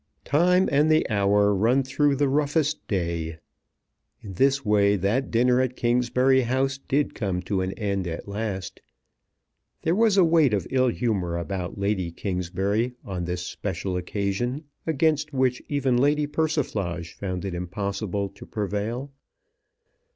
[0.25, 3.37] "Time and the hour run through the roughest day."
[4.23, 8.79] In this way that dinner at Kingsbury House did come to an end at last.
[9.83, 15.33] There was a weight of ill humour about Lady Kingsbury on this special occasion against
[15.33, 19.11] which even Lady Persiflage found it impossible to prevail.